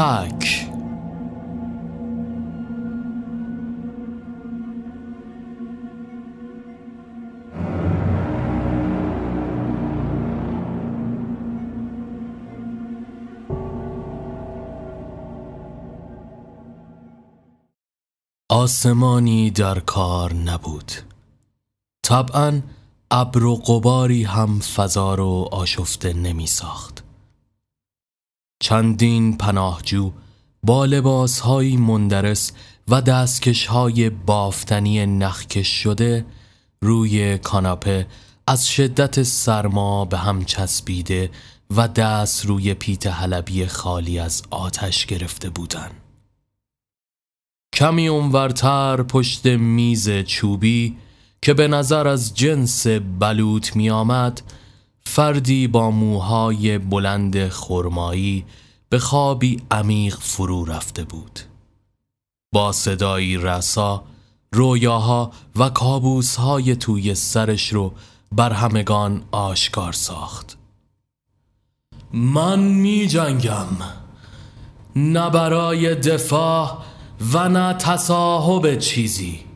[0.00, 0.70] تک.
[18.48, 20.92] آسمانی در کار نبود.
[22.02, 22.60] طبعا
[23.10, 26.99] ابر و قباری هم فضا رو آشفته نمی ساخت
[28.70, 30.12] چندین پناهجو
[30.62, 32.52] با لباسهایی مندرس
[32.88, 36.26] و دستکشهای بافتنی نخکش شده
[36.80, 38.06] روی کاناپه
[38.46, 41.30] از شدت سرما به هم چسبیده
[41.76, 45.94] و دست روی پیت حلبی خالی از آتش گرفته بودند.
[47.74, 50.96] کمی اونورتر پشت میز چوبی
[51.42, 52.86] که به نظر از جنس
[53.18, 54.42] بلوط می آمد
[55.04, 58.44] فردی با موهای بلند خرمایی
[58.88, 61.40] به خوابی عمیق فرو رفته بود.
[62.52, 64.04] با صدایی رسا
[64.52, 67.92] رویاها و کابوسهای توی سرش رو
[68.32, 70.56] بر همگان آشکار ساخت.
[72.12, 73.66] من می جنگم
[74.96, 76.78] نه برای دفاع
[77.32, 79.49] و نه تصاحب چیزی.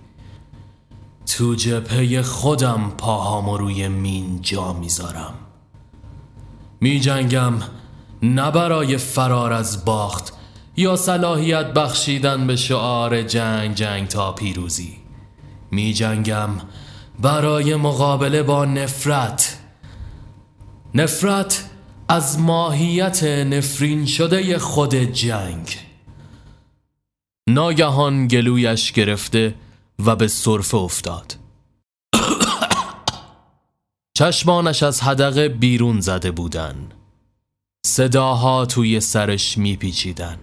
[1.26, 5.34] تو جپه خودم پاهامو روی مین جا می‌ذارم.
[6.80, 7.54] می جنگم
[8.22, 10.32] نه برای فرار از باخت
[10.76, 14.96] یا صلاحیت بخشیدن به شعار جنگ جنگ تا پیروزی.
[15.70, 16.50] می جنگم
[17.20, 19.58] برای مقابله با نفرت.
[20.94, 21.64] نفرت
[22.08, 25.78] از ماهیت نفرین شده خود جنگ.
[27.48, 29.54] ناگهان گلویش گرفته
[30.06, 31.36] و به صرفه افتاد.
[34.14, 36.88] چشمانش از حدقه بیرون زده بودن.
[37.86, 40.38] صداها توی سرش میپیچیدن.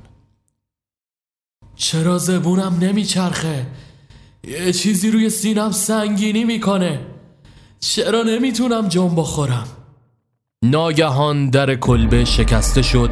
[1.76, 3.68] چرا زبونم نمیچرخه؟
[4.44, 7.06] یه چیزی روی سینم سنگینی می‌کنه.
[7.80, 9.68] چرا نمی‌تونم جنب بخورم؟
[10.64, 13.10] ناگهان در کلبه شکسته شد.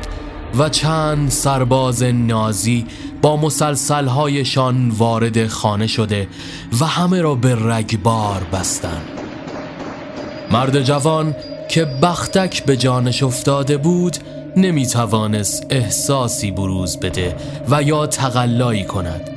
[0.57, 2.85] و چند سرباز نازی
[3.21, 6.27] با مسلسلهایشان وارد خانه شده
[6.79, 9.01] و همه را به رگبار بستن.
[10.51, 11.35] مرد جوان
[11.69, 14.17] که بختک به جانش افتاده بود
[14.57, 17.35] نمی توانست احساسی بروز بده
[17.69, 19.29] و یا تقلایی کند.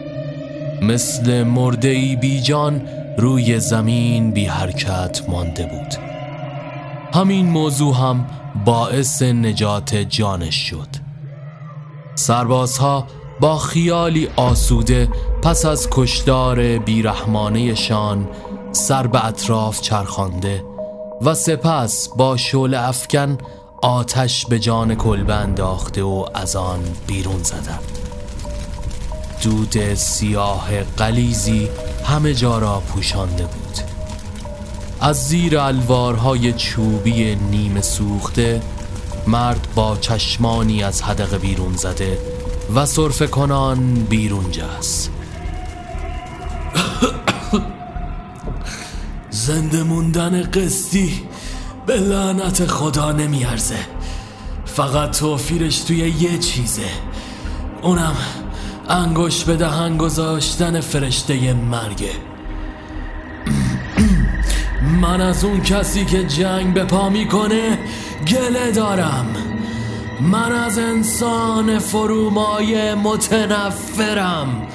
[0.82, 2.82] مثل مردهی بی جان
[3.18, 5.94] روی زمین بی حرکت مانده بود.
[7.14, 8.26] همین موضوع هم
[8.64, 11.01] باعث نجات جانش شد.
[12.14, 13.06] سربازها
[13.40, 15.08] با خیالی آسوده
[15.42, 18.28] پس از کشدار بیرحمانهشان
[18.72, 20.64] سر به اطراف چرخانده
[21.22, 23.38] و سپس با شول افکن
[23.82, 27.98] آتش به جان کلبه انداخته و از آن بیرون زدند.
[29.42, 31.68] دود سیاه قلیزی
[32.04, 33.78] همه جا را پوشانده بود.
[35.00, 38.60] از زیر الوارهای چوبی نیمه سوخته
[39.26, 42.18] مرد با چشمانی از حدقه بیرون زده
[42.74, 45.10] و صرف کنان بیرون جست.
[49.30, 51.22] زنده موندن قسطی
[51.86, 53.78] به لعنت خدا نمیارزه.
[54.64, 56.88] فقط توفیرش توی یه چیزه.
[57.82, 58.16] اونم
[58.88, 62.12] انگوش به دهن گذاشتن فرشته مرگه.
[65.02, 67.78] من از اون کسی که جنگ به پا می‌کنه
[68.28, 69.26] گله دارم.
[70.20, 74.68] من از انسان فرومای متنفرم.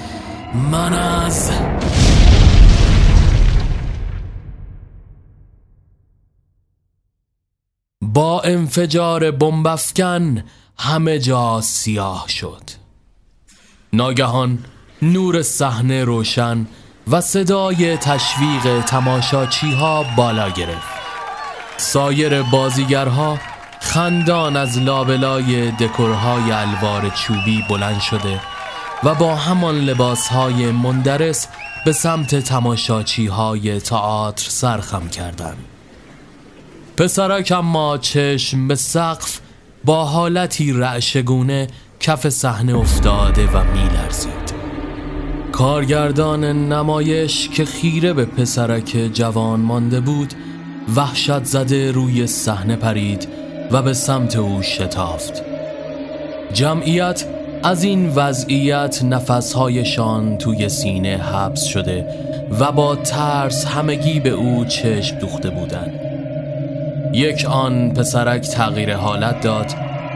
[0.72, 1.52] من از
[8.02, 10.44] با انفجار بمبافکن
[10.78, 12.64] همه جا سیاه شد.
[13.94, 14.66] ناگهان
[15.02, 16.68] نور صحنه روشن
[17.08, 20.97] و صدای تشویق تماشاچی ها بالا گرفت.
[21.78, 23.40] سایر بازیگرها
[23.79, 28.41] خندان از لابلای دکورهای الوار چوبی بلند شده
[29.03, 31.47] و با همان لباسهای مندرس
[31.85, 35.58] به سمت تماشاچی های تئاتر سرخم کردند.
[36.97, 39.40] پسرک اما چشم به سقف
[39.85, 41.68] با حالتی رعشگونه
[42.00, 44.53] کف صحنه افتاده و میلرزید
[45.52, 50.34] کارگردان نمایش که خیره به پسرک جوان مانده بود
[50.95, 53.28] وحشت زده روی صحنه پرید
[53.72, 55.43] و به سمت او شتافت.
[56.53, 57.25] جمعیت
[57.63, 62.05] از این وضعیت نفسهایشان توی سینه حبس شده
[62.59, 65.99] و با ترس همگی به او چشم دوخته بودند.
[67.13, 69.73] یک آن پسرک تغییر حالت داد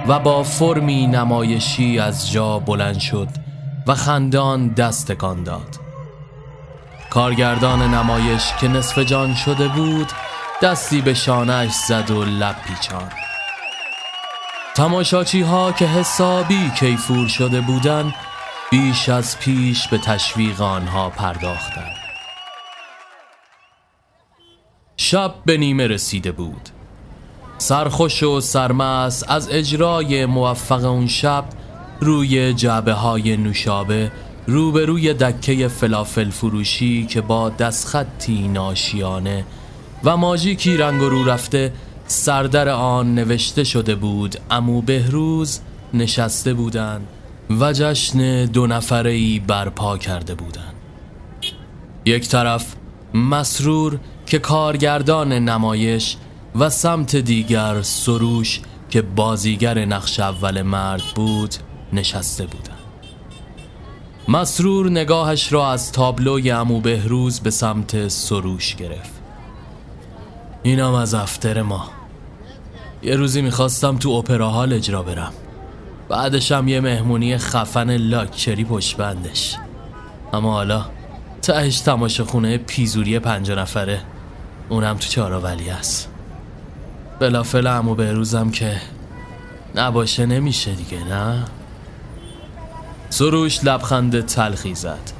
[0.07, 3.27] و با فرمی نمایشی از جا بلند شد
[3.87, 5.79] و خندان دست تکان داد.
[7.09, 10.07] کارگردان نمایش که نصف جان شده بود
[10.61, 13.09] دستی به شانش زد و لب پیچان
[14.75, 18.13] تماشاچی ها که حسابی کیفور شده بودند
[18.71, 21.95] بیش از پیش به تشویق آنها پرداختند.
[24.97, 26.69] شب به نیمه رسیده بود.
[27.57, 31.45] سرخوش و سرمس از اجرای موفق اون شب
[31.99, 34.11] روی جعبه های نوشابه
[34.47, 39.45] روبروی دکه فلافل فروشی که با دستخطی ناشیانه
[40.03, 41.73] و ماژیکی رنگ رو رفته
[42.07, 44.35] سردر آن نوشته شده بود.
[44.51, 45.59] امو بهروز
[45.93, 47.07] نشسته بودند
[47.59, 50.73] و جشن دو نفره ای برپا کرده بودند.
[52.05, 52.75] یک طرف
[53.13, 56.17] مسرور که کارگردان نمایش
[56.55, 61.55] و سمت دیگر سروش که بازیگر نقش اول مرد بود
[61.93, 62.77] نشسته بودند.
[64.27, 69.20] مسرور نگاهش را از تابلوی امو بهروز به سمت سروش گرفت.
[70.63, 71.89] اینم از افتر ما.
[73.03, 75.33] یه روزی می‌خواستم تو اپرا اجرا برم.
[76.09, 79.55] بعدشم یه مهمونی خفن لاکچری پشت بندش
[80.33, 80.85] اما حالا
[81.41, 84.01] تهش تماشا خونه پیزوری پنج نفره.
[84.69, 86.09] اونم تو چهارآولی است
[87.19, 88.81] بلافل امو بهروزم که
[89.75, 91.43] نباشه نمیشه دیگه نه؟
[93.09, 95.11] سروش لبخند تلخی زد.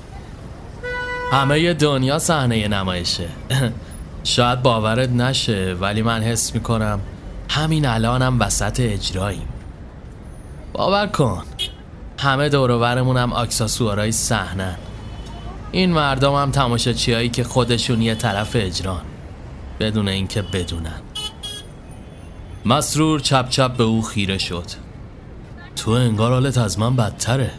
[1.32, 3.28] همه دنیا صحنه نمایشه.
[4.24, 7.00] شاید باورت نشه ولی من حس می‌کنم
[7.50, 9.48] همین الانم وسط اجراییم.
[10.74, 11.44] باور کن
[12.20, 14.76] همه دوروبرمون هم اکساسوارای صحنه
[15.72, 19.02] این مردم هم تماشاچیایی که خودشون یه طرف اجران
[19.80, 21.02] بدون اینکه بدونن.
[22.66, 24.66] مسرور چپ چپ به او خیره شد.
[25.76, 27.52] تو انگار حالت از من بدتره.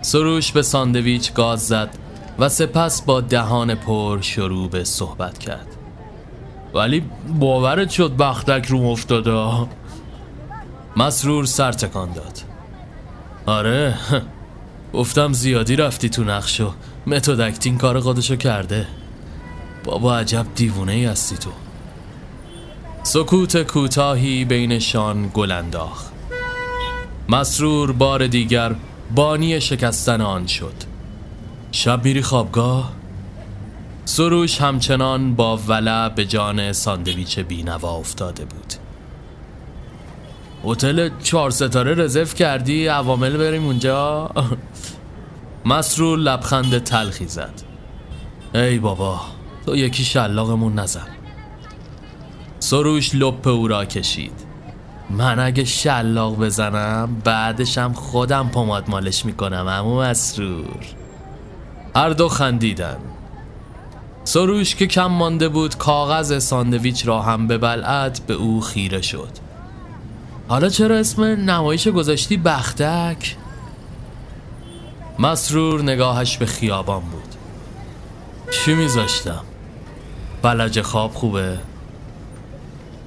[0.00, 1.88] سروش به ساندویچ گاز زد.
[2.42, 5.66] و سپس با دهان پر شروع به صحبت کرد.
[6.74, 7.04] ولی
[7.40, 9.68] باورت شد بختک رو افتاده؟
[10.96, 12.38] مسرور سر تکان داد.
[13.46, 13.94] آره
[14.92, 16.72] گفتم زیادی رفتی تو نقش و
[17.06, 18.86] متد اکتین کار خودشو کرده.
[19.84, 21.50] بابا عجب دیوونه ای هستی تو.
[23.02, 26.12] سکوت کوتاهی بینشان گل انداخت.
[27.28, 28.74] مسرور بار دیگر
[29.14, 30.91] بانی شکستن آن شد.
[31.72, 32.92] شب میری خوابگاه؟
[34.04, 38.74] سروش همچنان با ولع به جان ساندویچ بینوا افتاده بود.
[40.64, 44.30] هتل چهار ستاره رزرو کردی؟ عوامل بریم اونجا؟
[45.64, 47.62] مسرور لبخند تلخی زد.
[48.54, 49.20] ای بابا
[49.66, 51.06] تو یکی شلاقمون نزن.
[52.58, 54.52] سروش لپ او را کشید.
[55.10, 61.01] من اگه شلاق بزنم بعدشم خودم پماد مالش می‌کنم امو مسرور.
[61.94, 62.96] هر دو خندیدن
[64.24, 69.30] سروش که کم مانده بود کاغذ ساندویچ را هم به بلعت به او خیره شد
[70.48, 73.36] حالا چرا اسم نمایش گذاشتی بختک؟
[75.18, 77.34] مسرور نگاهش به خیابان بود
[78.50, 79.44] چی میذاشتم؟
[80.42, 81.58] بلج خواب خوبه؟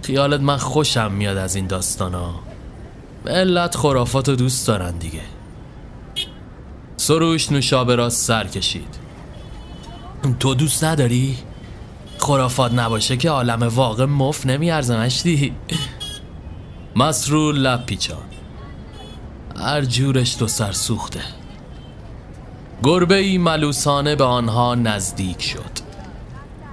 [0.03, 2.33] خیالت من خوشم میاد از این داستانا
[3.25, 5.21] ملت خرافات رو دوست دارن دیگه
[7.05, 8.99] سروش نوشابه را سر کشید.
[10.39, 11.37] تو دوست نداری؟
[12.17, 15.53] خرافات نباشه که عالم واقع مف نمیارزه مشتی
[16.95, 18.23] مسرور لب پیچان
[19.57, 21.21] هر جورش تو سر سوخته.
[22.83, 25.85] گربه ای ملوسانه به آنها نزدیک شد.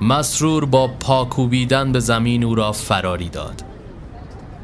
[0.01, 3.62] مسرور با پاکوبیدن به زمین او را فراری داد.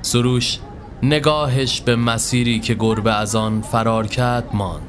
[0.03, 0.59] سروش
[1.03, 4.88] نگاهش به مسیری که گربه از آن فرار کرد ماند.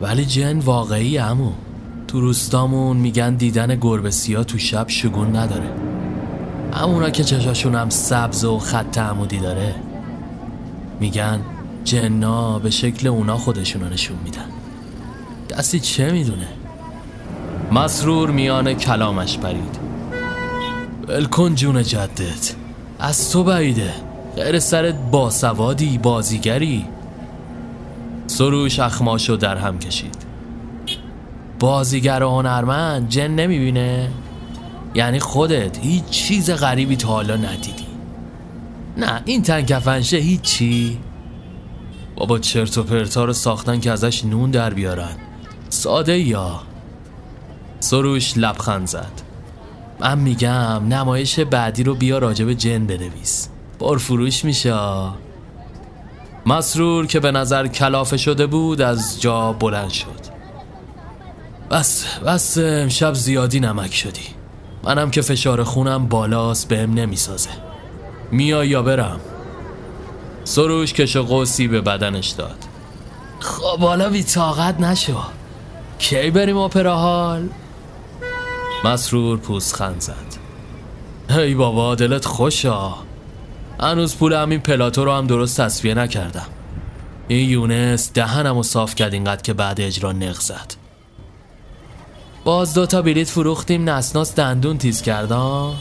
[0.00, 1.52] ولی جن واقعی امو
[2.08, 5.70] تو روستامون میگن دیدن گربه سیا تو شب شگون نداره.
[6.72, 9.74] همونا که چشاشون هم سبز و خط عمودی داره
[11.00, 11.40] میگن
[11.84, 14.44] جنا به شکل اونا خودشونو نشون میدن.
[15.50, 16.48] دستی چه می‌دونه؟
[17.72, 19.78] مسرور میان کلامش پرید.
[21.06, 22.54] بلکن جون جدت.
[22.98, 23.94] از تو بعیده.
[24.36, 26.84] غیر سرت باسوادی بازیگری.
[28.26, 30.16] سروش اخماشو در هم کشید.
[31.58, 34.10] بازیگر و هنرمند جن نمی‌بینه؟
[34.94, 37.86] یعنی خودت هیچ چیز غریبی تا حالا ندیدی.
[38.96, 40.98] نه این تنکفنشه هیچی.
[42.16, 45.16] بابا چرت و پرتا رو ساختن که ازش نون در بیارن.
[45.68, 46.60] ساده یا
[47.80, 49.22] سروش لبخند زد.
[50.00, 53.48] من میگم نمایش بعدی رو بیا راجب جن بنویس.
[53.78, 54.74] پرفروش میشه
[56.46, 60.36] مسرور که به نظر کلافه شده بود از جا بلند شد.
[61.70, 64.26] بس بس امشب زیادی نمک شدی.
[64.84, 67.50] منم که فشار خونم بالاست بهم نمی‌سازه.
[68.30, 69.20] میای یا برم؟
[70.44, 72.58] سروش کش قوسی به بدنش داد.
[73.40, 75.16] خب حالا بی طاقت نشو.
[75.98, 77.48] کی بریم اپرا حال
[78.84, 80.36] مسرور پوزخند زد.
[81.30, 83.05] هی بابا دلت خوشا.
[83.80, 86.46] هنوز پول همین پلاتو رو هم درست تصفیه نکردم.
[87.28, 90.74] این یونس دهنم و صاف کرد اینقدر که بعد اجرا نق زد.
[92.44, 95.74] باز دوتا بلیت فروختیم نسناس دندون تیز کردم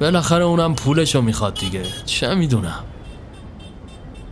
[0.00, 1.82] بالاخره اونم پولشو می‌خواد دیگه.
[2.04, 2.84] چه می‌دونم.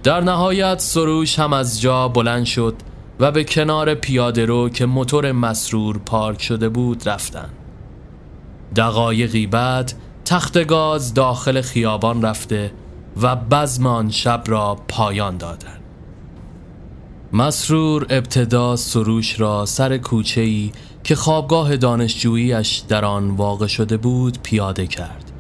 [0.03, 2.75] در نهایت سروش هم از جا بلند شد
[3.21, 7.49] و به کنار پیاده رو که موتور مسرور پارک شده بود رفتن.
[8.77, 9.93] دقایقی بعد
[10.27, 12.73] تخت گاز داخل خیابان رفته
[13.23, 15.83] و بزم آن شب را پایان دادند.
[17.33, 20.73] مسرور ابتدا سروش را سر کوچه ای
[21.05, 25.33] که خوابگاه دانشجوییش در آن واقع شده بود پیاده کرد.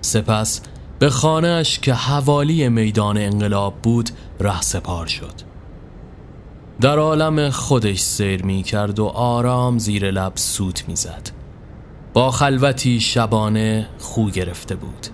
[0.00, 0.60] سپس
[0.98, 4.10] به خانهش که حوالی میدان انقلاب بود
[4.40, 5.34] ره سپار شد.
[6.80, 11.39] در عالم خودش سیر می کرد و آرام زیر لب سوت می زد
[12.12, 15.06] با خلوتی شبانه خو گرفته بود.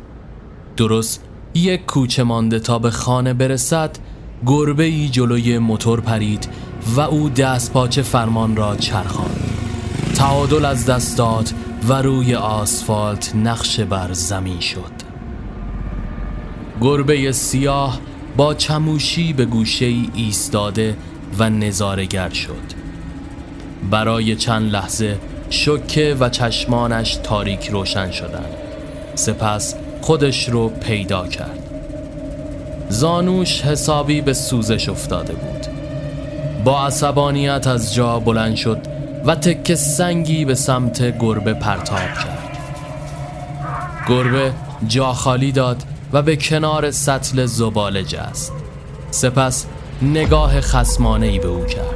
[0.76, 1.25] درست
[1.55, 3.99] یک کوچه مانده تا به خانه برسد
[4.47, 6.49] گربه ای جلوی موتور پرید
[6.97, 9.41] و او دست پاچه فرمان را چرخاند.
[10.15, 11.50] تعادل از دست داد
[11.88, 14.93] و روی آسفالت نقش بر زمین شد.
[16.81, 18.00] گربه سیاه
[18.37, 20.97] با چموشی به گوشه ای ایستاده
[21.38, 22.76] و نظارگر شد.
[23.91, 25.19] برای چند لحظه
[25.50, 28.55] شکه و چشمانش تاریک روشن شدند.
[29.15, 31.59] سپس خودش رو پیدا کرد.
[32.88, 35.67] زانوش حسابی به سوزش افتاده بود.
[36.65, 38.79] با عصبانیت از جا بلند شد
[39.25, 42.59] و تک سنگی به سمت گربه پرتاب کرد.
[44.09, 44.53] گربه
[44.87, 48.53] جا خالی داد و به کنار سطل زباله جست
[49.11, 49.67] سپس
[50.03, 51.96] نگاه خسمانه ای به او کرد.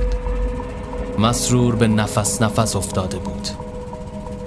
[1.21, 3.49] مسرور به نفس نفس افتاده بود.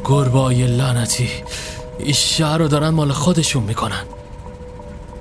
[0.05, 1.29] گربای لعنتی
[1.99, 4.03] این شهر رو دارن مال خودشون می‌کنن.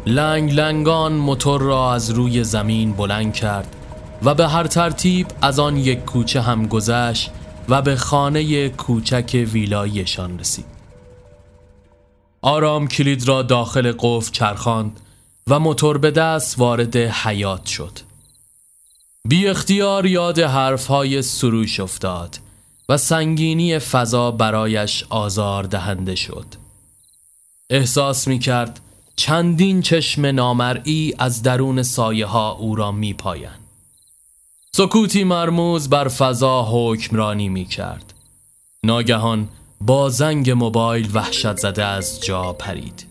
[0.07, 3.77] لنگ لنگان موتور را از روی زمین بلند کرد
[4.23, 7.31] و به هر ترتیب از آن یک کوچه هم گذشت
[7.69, 10.65] و به خانه کوچک ویلایشان رسید.
[12.43, 15.01] آرام کلید را داخل قفل چرخاند
[15.47, 18.12] و موتور به دست وارد حیات شد.
[19.29, 22.39] بی اختیار یاد حرفهای سروش افتاد
[22.89, 26.47] و سنگینی فضا برایش آزار دهنده شد.
[27.71, 28.81] احساس می کرد
[29.17, 33.49] چندین چشم نامرئی از درون سایه ها او را می پاین.
[34.73, 38.15] سکوتی مرموز بر فضا حکمرانی می کرد
[38.85, 39.49] ناگهان
[39.81, 43.07] با زنگ موبایل وحشت زده از جا پرید.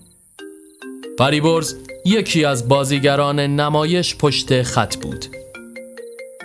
[1.18, 1.76] فریبرز
[2.06, 5.26] یکی از بازیگران نمایش پشت خط بود.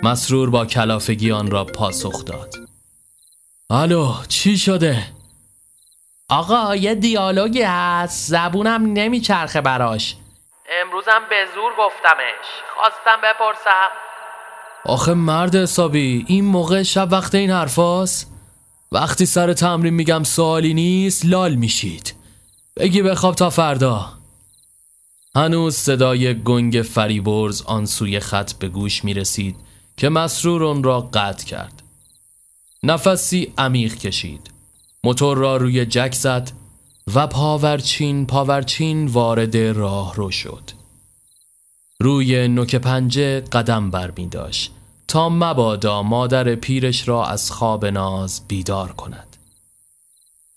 [0.03, 2.55] مسرور با کلافگی آن را پاسخ داد.
[3.69, 5.07] الو چی شده؟
[6.29, 8.29] آقا یه دیالوگی هست.
[8.29, 10.15] زبونم نمیچرخه براش.
[10.81, 12.47] امروزم به زور گفتمش.
[12.75, 13.89] خواستم بپرسم.
[14.85, 18.31] آخه مرد حسابی این موقع شب وقت این حرفاست؟
[18.91, 22.15] وقتی سر تمرین میگم سوالی نیست لال میشید.
[22.77, 24.05] بگی بخواب تا فردا.
[25.35, 29.66] هنوز صدای گنگ فریبرز آن سوی خط به گوش می‌رسید.
[29.97, 31.83] که مسرور اون را قطع کرد.
[32.83, 34.51] نفسی عمیق کشید.
[35.03, 36.51] موتور را روی جک زد
[37.15, 40.71] و پاورچین پاورچین وارد راه رو شد.
[41.99, 44.71] روی نوک پنجه قدم بر می داشت
[45.07, 49.37] تا مبادا مادر پیرش را از خواب ناز بیدار کند.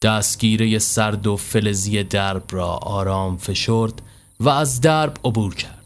[0.03, 4.03] دستگیره سرد و فلزی درب را آرام فشرد
[4.41, 5.80] و از درب عبور کرد.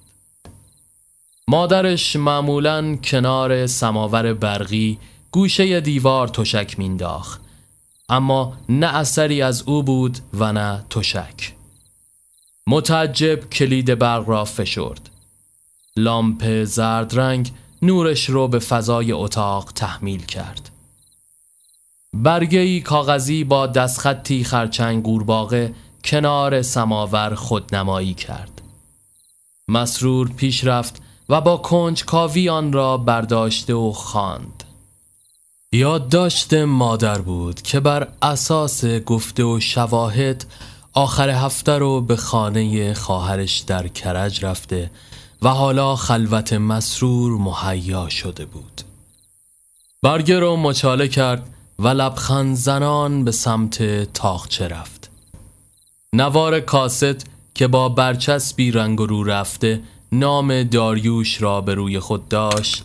[1.48, 4.98] مادرش معمولا کنار سماور برقی
[5.30, 7.40] گوشه دیوار تشک مینداخت
[8.08, 11.52] اما نه اثری از او بود و نه تشک.
[12.66, 15.10] متعجب کلید برق را فشرد.
[15.96, 20.70] لامپ زرد رنگ نورش رو به فضای اتاق تحمیل کرد.
[22.14, 25.74] برگهی کاغذی با دستخطی خرچنگ گورباغه
[26.04, 28.62] کنار سماور خودنمایی کرد.
[29.68, 34.64] مسرور پیش رفت و با کنج کاوی آن را برداشته و خواند.
[35.72, 40.44] یادداشت مادر بود که بر اساس گفته و شواهد
[40.92, 44.90] آخر هفته رو به خانه خواهرش در کرج رفته
[45.42, 48.82] و حالا خلوت مسرور مهیا شده بود
[50.02, 55.10] برگه رو مچاله کرد و لبخند زنان به سمت تاخچه رفت
[56.12, 59.80] نوار کاست که با برچسبی رنگ رو رفته
[60.18, 62.84] نام داریوش را به روی خود داشت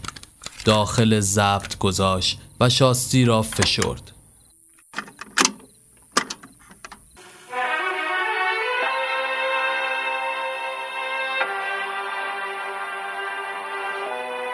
[0.65, 4.11] داخل ضبط گذاشت و شاستی را فشرد.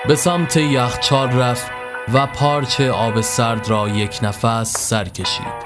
[0.08, 1.72] به سمت یخچال رفت
[2.14, 5.66] و پارچه آب سرد را یک نفس سر کشید.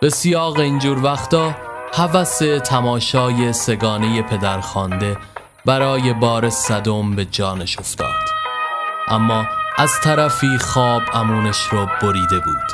[0.00, 1.54] به سیاق اینجور وقتا
[1.92, 5.16] هوس تماشای سگانه پدرخوانده
[5.64, 8.28] برای بار صدم به جانش افتاد.
[9.08, 9.46] اما
[9.78, 12.72] از طرفی خواب امونش رو بریده بود.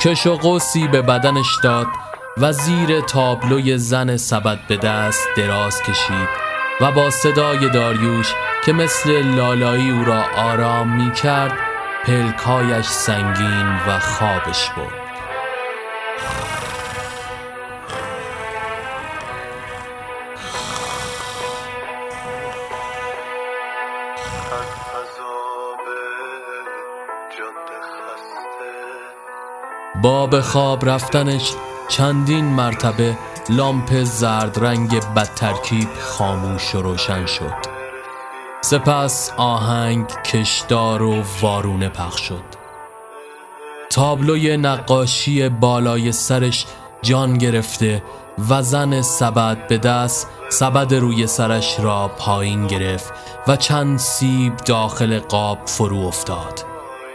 [0.00, 1.86] کش و قوسی به بدنش داد
[2.38, 6.28] و زیر تابلوی زن سبد به دست دراز کشید
[6.80, 8.32] و با صدای داریوش
[8.64, 11.58] که مثل لالایی او را آرام می کرد
[12.04, 15.05] پلکایش سنگین و خوابش بود
[30.06, 31.52] با به خواب رفتنش
[31.88, 33.16] چندین مرتبه
[33.48, 37.54] لامپ زرد رنگ بدترکیب خاموش و روشن شد.
[38.60, 42.44] سپس آهنگ کشدار و وارونه پخش شد.
[43.90, 46.66] تابلوی نقاشی بالای سرش
[47.02, 48.02] جان گرفته
[48.50, 53.12] و زن سبد به دست سبد روی سرش را پایین گرفت
[53.48, 56.64] و چند سیب داخل قاب فرو افتاد.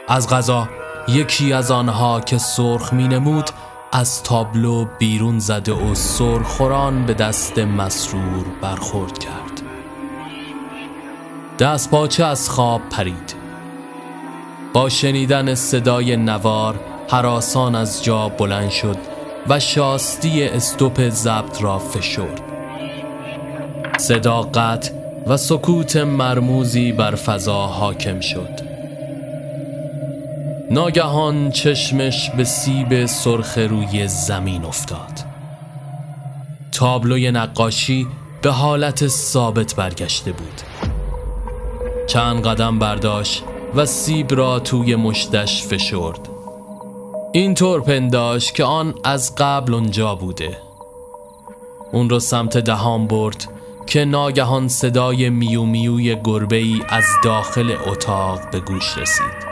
[0.08, 0.68] از غذا
[1.14, 3.50] یکی از آنها که سرخ می نمود
[3.92, 9.62] از تابلو بیرون زده و سرخوران به دست مسرور برخورد کرد.
[11.60, 13.36] دست پاچه از خواب پرید.
[14.74, 18.98] با شنیدن صدای نوار حراسان از جا بلند شد
[19.48, 22.42] و شاستی استوپ ضبط را فشرد.
[23.98, 24.92] صداقت
[25.28, 28.71] و سکوت مرموزی بر فضا حاکم شد.
[30.72, 35.20] ناگهان چشمش به سیب سرخ روی زمین افتاد.
[36.72, 38.08] تابلوی نقاشی
[38.42, 40.62] به حالت ثابت برگشته بود.
[42.08, 43.44] چند قدم برداشت
[43.76, 46.30] و سیب را توی مشتش فشرد.
[47.32, 50.58] اینطور پنداش که آن از قبل اونجا بوده.
[51.92, 53.48] اون رو سمت دهان برد
[53.88, 59.51] که ناگهان صدای میو میوی گربه ای از داخل اتاق به گوش رسید.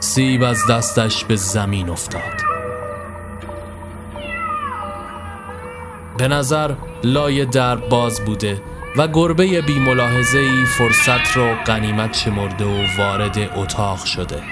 [0.00, 2.56] سیب از دستش به زمین افتاد.
[6.18, 8.62] به نظر لای در باز بوده
[8.96, 14.42] و گربه بی ملاحظه ای فرصت را غنیمت شمرده و وارد اتاق شده.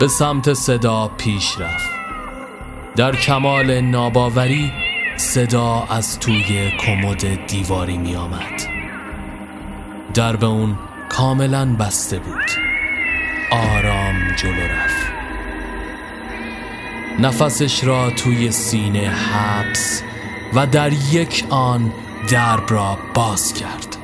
[0.00, 1.90] به سمت صدا پیش رفت.
[2.96, 4.72] در کمال ناباوری
[5.16, 8.62] صدا از توی کمد دیواری می آمد
[10.36, 10.78] به اون
[11.08, 12.71] کاملا بسته بود.
[13.52, 15.12] آرام جلو رفت.
[17.20, 20.02] نفسش را توی سینه حبس
[20.54, 21.92] و در یک آن
[22.30, 23.96] درب را باز کرد.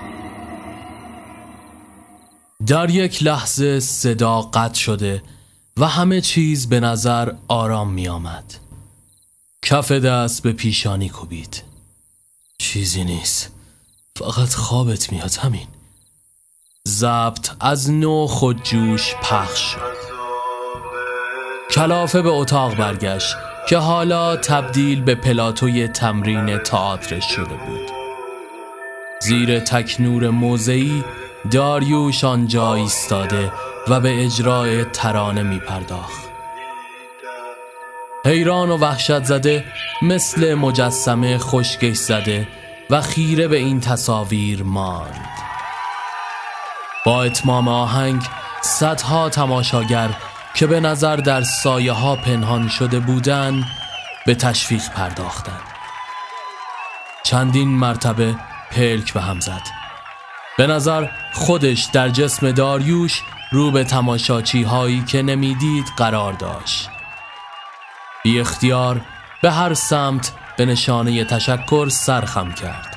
[2.66, 5.22] در یک لحظه صدا قطع شده
[5.76, 8.54] و همه چیز به نظر آرام می آمد.
[9.62, 11.62] کف دست به پیشانی کوبید.
[12.58, 13.50] چیزی نیست.
[14.16, 15.66] فقط خوابت میاد همین.
[16.88, 19.98] زبط از نو خود جوش پخش شد.
[21.70, 23.36] کلافه به اتاق برگشت
[23.68, 27.90] که حالا تبدیل به پلاتوی تمرین تئاتر شده بود.
[29.20, 31.04] زیر تکنور موزعی
[31.50, 33.52] داریوش آنجا ایستاده
[33.88, 36.28] و به اجرای ترانه می پرداخت
[38.24, 39.64] حیران و وحشت زده
[40.02, 42.48] مثل مجسمه خشکش زده
[42.90, 45.47] و خیره به این تصاویر ماند.
[47.04, 48.22] با اتمام آهنگ
[48.60, 50.08] صدها تماشاگر
[50.54, 53.64] که به نظر در سایه ها پنهان شده بودند
[54.26, 55.60] به تشویق پرداختند.
[57.24, 58.34] چندین مرتبه
[58.70, 59.62] پلک به هم زد.
[60.58, 66.90] به نظر خودش در جسم داریوش رو به تماشاچی هایی که نمی‌دید قرار داشت.
[68.22, 69.00] بی اختیار
[69.42, 72.96] به هر سمت به نشانه تشکر سرخم کرد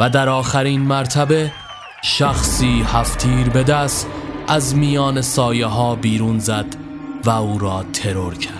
[0.00, 1.52] و در آخرین مرتبه
[2.02, 4.06] شخصی هفتیر به دست
[4.48, 6.66] از میان سایه ها بیرون زد
[7.24, 8.54] و او را ترور کرد.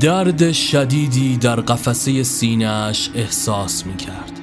[0.00, 4.40] درد شدیدی در قفسه سینهاش احساس می کرد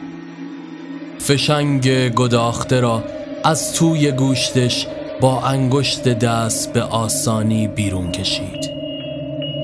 [1.20, 3.04] فشنگ گداخته را
[3.44, 4.88] از توی گوشتش
[5.22, 8.72] با انگشت دست به آسانی بیرون کشید.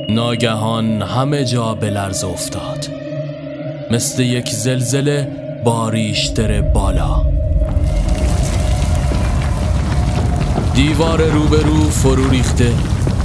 [0.10, 3.03] ناگهان همه جا بلرز افتاد.
[3.94, 5.28] مثل یک زلزله
[5.66, 7.26] باریشتر بالا.
[10.76, 12.74] دیوار روبرو فرو ریخته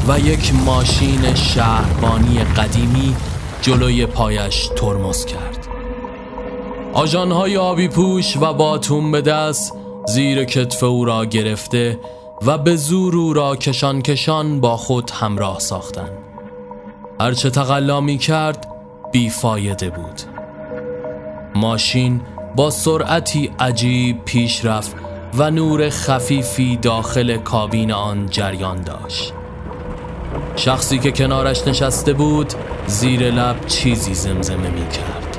[0.09, 3.16] و یک ماشین شهربانی قدیمی
[3.62, 5.68] جلوی پایش ترمز کرد.
[6.92, 9.72] آژانهای آبی پوش و باتون به دست
[10.07, 11.98] زیر کتف او را گرفته
[12.46, 16.18] و به زور او را کشان کشان با خود همراه ساختند.
[17.20, 18.66] هرچه تقلا می کرد
[19.12, 20.38] بیفایده بود.
[21.59, 22.21] ماشین
[22.57, 24.97] با سرعتی عجیب پیش رفت
[25.35, 29.33] و نور خفیفی داخل کابین آن جریان داشت.
[30.57, 32.53] شخصی که کنارش نشسته بود
[32.87, 35.38] زیر لب چیزی زمزمه می کرد.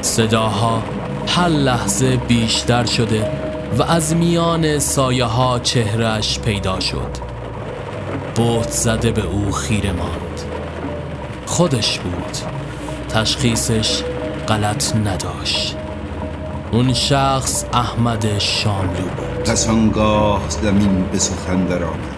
[0.00, 0.82] صداها
[1.26, 3.30] هر لحظه بیشتر شده
[3.78, 7.10] و از میان سایه ها چهرش پیدا شد.
[8.34, 10.40] بوت زده به او خیره ماند.
[11.46, 12.36] خودش بود.
[13.08, 14.02] تشخیصش
[14.52, 15.76] غلط نداشت.
[16.72, 19.44] اون شخص احمد شاملو بود.
[19.44, 22.16] پس آنگاه زمین به سخن در آمد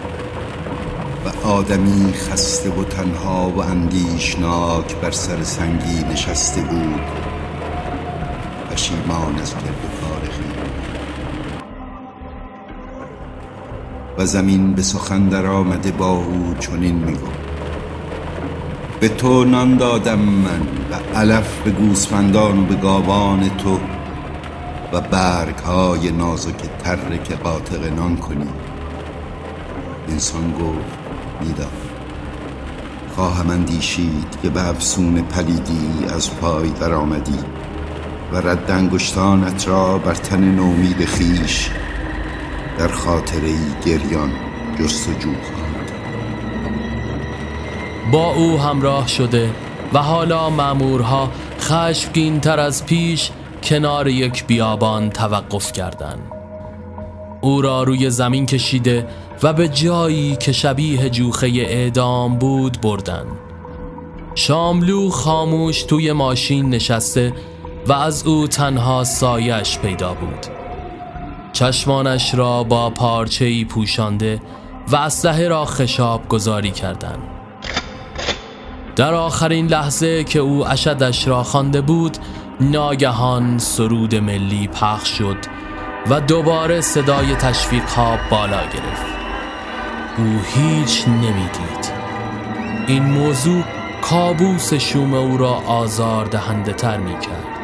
[1.25, 7.01] و آدمی خسته و تنها و اندیشناک بر سر سنگی نشسته بود.
[8.71, 10.51] پشیمان از کرد فارغی.
[14.17, 17.44] و زمین به سخن در آمده با او چنین می‌گفت.
[18.99, 23.79] به تو نان دادم من و علف به گوسفندان و به گاوان تو
[24.93, 28.49] و برگ های نازک تره که قاطق نان کنی.
[30.09, 30.97] انسان گفت
[31.41, 31.71] میدم
[33.15, 37.39] خواهم اندیشید که به افسون پلیدی از پای در آمدی
[38.31, 41.69] و رد انگشتانت را بر تن نومید خیش
[42.77, 43.53] در خاطره
[43.85, 44.31] گریان
[44.79, 45.74] جستجو خواهد
[48.11, 49.49] با او همراه شده
[49.93, 53.31] و حالا مامورها خشمگین تر از پیش
[53.63, 56.31] کنار یک بیابان توقف کردند.
[57.41, 59.07] او را روی زمین کشیده
[59.43, 63.25] و به جایی که شبیه جوخه اعدام بود بردن
[64.35, 67.33] شاملو خاموش توی ماشین نشسته
[67.87, 70.45] و از او تنها سایش پیدا بود
[71.53, 74.41] چشمانش را با پارچه‌ای پوشانده
[74.91, 77.34] و اسلحه را خشاب گذاری کردند.
[78.95, 82.17] در آخرین لحظه که او اشدش را خوانده بود
[82.61, 85.37] ناگهان سرود ملی پخش شد
[86.09, 89.05] و دوباره صدای تشویق ها بالا گرفت.
[90.17, 91.91] او هیچ نمی‌دید.
[92.87, 93.63] این موضوع
[94.01, 97.55] کابوس شوم او را آزار دهنده تر می کرد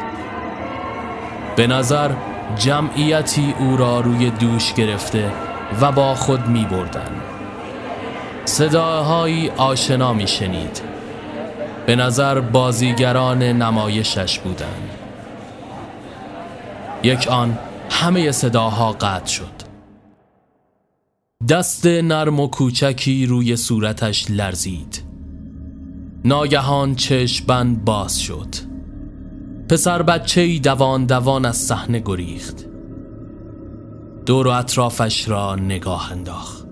[1.56, 2.10] به نظر
[2.56, 5.32] جمعیتی او را روی دوش گرفته
[5.80, 7.10] و با خود می بردن
[8.44, 10.82] صداهایی آشنا می شنید
[11.86, 14.90] به نظر بازیگران نمایشش بودند.
[17.02, 17.58] یک آن
[17.90, 19.62] همه صداها قطع شد.
[21.48, 25.02] دست نرم و کوچکی روی صورتش لرزید.
[26.24, 28.54] ناگهان چشم باز شد.
[29.68, 32.66] پسر بچه دوان دوان از صحنه گریخت.
[34.26, 36.66] دور و اطرافش را نگاه انداخت.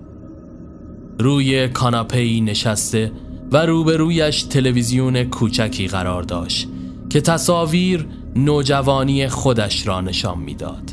[1.19, 3.11] روی کاناپه‌ای نشسته
[3.51, 6.67] و روبرویش تلویزیون کوچکی قرار داشت
[7.09, 10.91] که تصاویر نوجوانی خودش را نشان می‌داد.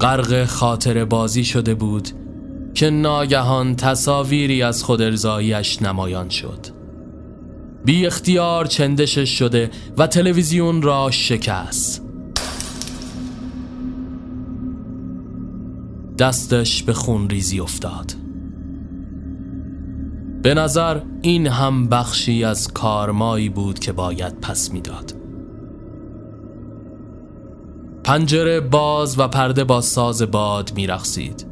[0.00, 2.08] غرق خاطر بازی شده بود
[2.74, 6.66] که ناگهان تصاویری از خود ارزایش نمایان شد.
[7.84, 12.04] بی اختیار چندشش شده و تلویزیون را شکست.
[16.18, 18.27] دستش به خون ریزی افتاد.
[20.48, 25.14] به نظر این هم بخشی از کارمایی بود که باید پس می‌داد.
[28.04, 31.46] پنجره باز و پرده با ساز باد میرخسید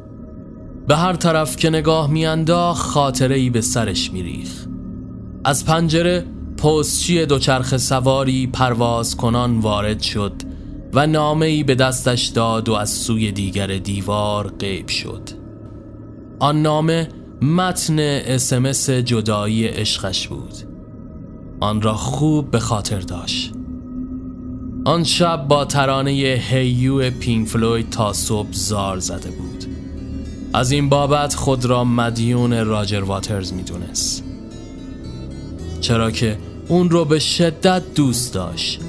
[0.87, 4.65] به هر طرف که نگاه میانداخت خاطره ای به سرش میریخ
[5.43, 6.25] از پنجره
[6.57, 10.33] پستچی دوچرخ سواری پرواز کنان وارد شد
[10.93, 15.29] و نامه ای به دستش داد و از سوی دیگر دیوار غیب شد.
[16.39, 17.09] آن نامه
[17.41, 20.53] متن اسمس جدایی عشقش بود.
[21.59, 23.53] آن را خوب به خاطر داشت.
[24.85, 26.11] آن شب با ترانه
[26.49, 29.65] هیو پینگ فلوید تا صبح زار زده بود.
[30.53, 34.23] از این بابت خود را مدیون راجر واترز می‌دونست.
[35.81, 38.79] چرا که اون رو به شدت دوست داشت.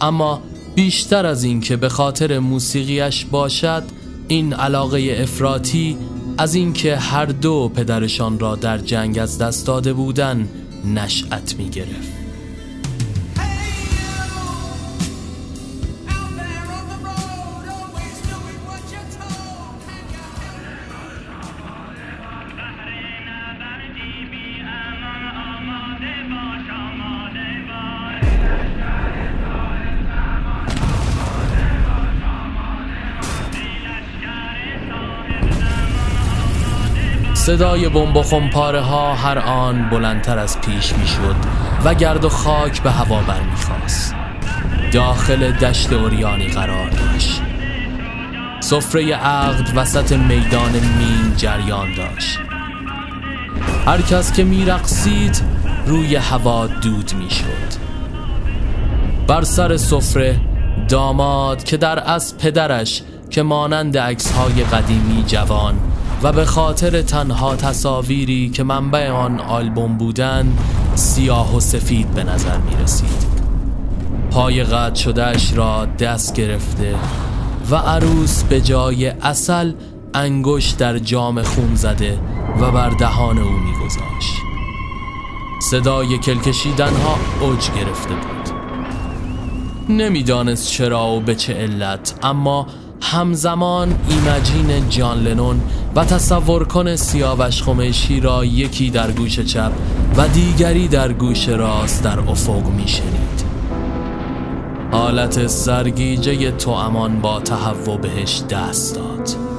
[0.00, 0.40] اما
[0.74, 3.82] بیشتر از اینکه به خاطر موسیقیش باشد
[4.28, 5.96] این علاقه افراطی
[6.38, 10.48] از اینکه هر دو پدرشان را در جنگ از دست داده بودن
[10.94, 12.13] نشأت می گرفت
[37.44, 38.22] صدای بمب و
[38.80, 41.36] ها هر آن بلندتر از پیش می‌شد
[41.84, 44.14] و گرد و خاک به هوا برمیخواست
[44.92, 47.42] داخل دشت اوریانی قرار داشت.
[48.60, 52.38] سفره عقد وسط میدان مین جریان داشت.
[53.86, 55.42] هر کس که میرقصید
[55.86, 57.84] روی هوا دود می‌شد.
[59.26, 60.40] بر سر سفره
[60.88, 65.74] داماد که در از پدرش که مانند عکس های قدیمی جوان
[66.24, 70.56] و به خاطر تنها تصاویری که منبع آن آلبوم بودن
[70.94, 73.26] سیاه و سفید به نظر می رسید
[74.30, 76.94] پای قطع شدهش را دست گرفته
[77.70, 79.72] و عروس به جای اصل
[80.14, 82.18] انگوش در جام خون زده
[82.60, 84.34] و بر دهان او میگذاشت.
[85.70, 88.54] صدای کلکشیدن ها اوج گرفته بود.
[89.88, 92.66] نمی‌دانست چرا و به چه علت اما
[93.00, 95.60] همزمان ایمجین جان لنون
[95.96, 99.72] و تصور کن سیاوش خمشی را یکی در گوش چپ
[100.16, 103.44] و دیگری در گوش راست در افق میشنید
[104.92, 109.53] حالت سرگیجه تو امان با تهوع بهش دست داد.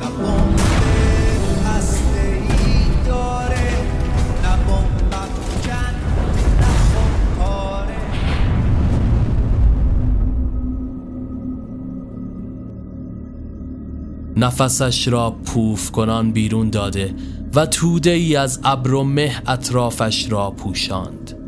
[14.38, 17.16] نفسش را پوف کنان بیرون داده
[17.56, 21.40] و توده ای از ابر و مه اطرافش را پوشاند.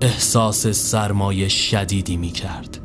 [0.00, 2.78] احساس سرمایه شدیدی می کرد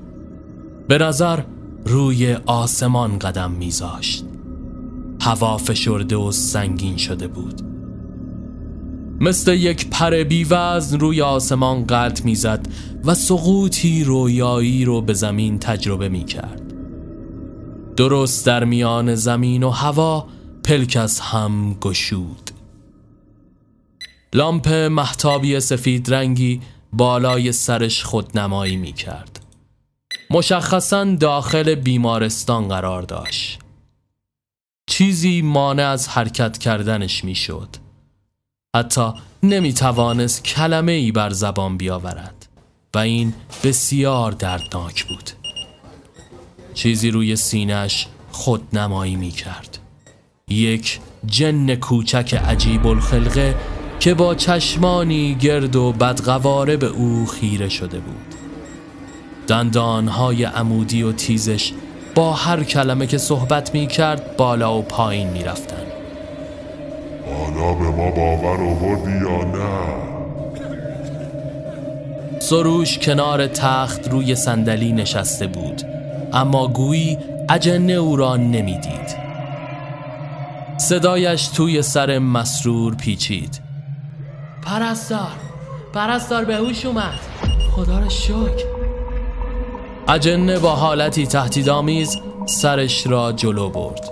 [0.88, 1.40] به نظر
[1.86, 4.26] روی آسمان قدم میذاشت.
[5.22, 7.62] هوا فشرده و سنگین شده بود.
[9.20, 12.68] مثل یک پر بیوزن روی آسمان قلط می‌زد
[13.06, 16.65] و سقوطی رویایی رو به زمین تجربه می کرد
[17.98, 20.28] درست در میان زمین و هوا
[20.64, 22.52] پلکس هم گشود.
[24.34, 26.62] لامپ محتابی سفید رنگی
[26.94, 29.40] بالای سرش خودنمایی می کرد
[30.30, 33.60] مشخصا داخل بیمارستان قرار داشت.
[34.88, 37.70] چیزی مانع از حرکت کردنش می‌شد.
[38.76, 42.48] حتی نمی توانست کلمه ای بر زبان بیاورد
[42.94, 45.45] و این بسیار دردناک بود.
[46.76, 49.78] چیزی روی سینش خود نمایی می کرد
[50.48, 53.56] یک جن کوچک عجیب الخلقه
[54.00, 58.36] که با چشمانی گرد و بدقواره به او خیره شده بود
[59.48, 61.72] دندانهای عمودی و تیزش
[62.16, 65.86] با هر کلمه که صحبت می کرد بالا و پایین می رفتن.
[67.26, 70.06] حالا به ما باور آوردی یا نه؟
[72.40, 75.95] سروش کنار تخت روی صندلی نشسته بود
[76.34, 77.18] اما گویی
[77.50, 79.16] اجنه او را نمی‌دید.
[80.78, 83.62] صدایش توی سر مسرور پیچید.
[84.62, 85.32] پرستار
[85.94, 87.20] پرستار به هوش اومد.
[87.76, 88.66] خدا را شکر.
[90.08, 94.12] اجنه با حالتی تهدیدآمیز سرش را جلو برد.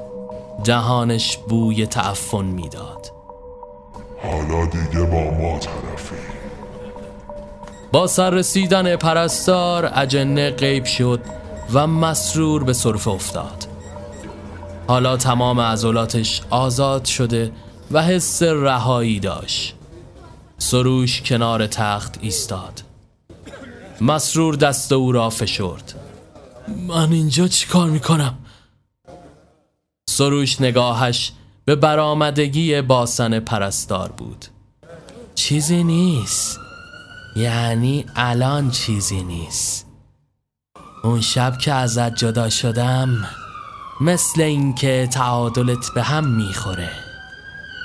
[0.63, 3.11] دهانش بوی تعفن می‌داد.
[4.23, 6.15] حالا دیگه با ما طرفی.
[7.91, 11.19] با سر رسیدن پرستار اجنه غیب شد.
[11.73, 13.67] و مسرور به صرف افتاد.
[14.87, 17.51] حالا تمام عضلاتش آزاد شده
[17.91, 19.75] و حس رهایی داشت.
[20.57, 22.83] سروش کنار تخت ایستاد.
[24.01, 25.93] مسرور دست او را فشرد.
[26.87, 28.37] من اینجا چی کار می‌کنم؟
[30.09, 31.31] سروش نگاهش
[31.65, 34.45] به برآمدگی باسن پرستار بود.
[35.35, 36.59] چیزی نیست.
[37.35, 39.92] یعنی الان چیزی نیست.
[41.03, 43.27] اون شب که ازت جدا شدم
[44.01, 46.89] مثل اینکه تعادلت به هم می‌خوره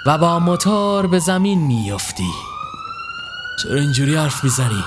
[0.06, 2.30] و با موتور به زمین میفتی
[3.62, 4.84] چرا اینجوری حرف می‌زنی؟